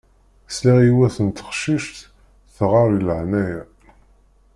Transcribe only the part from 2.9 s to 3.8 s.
i leεnaya.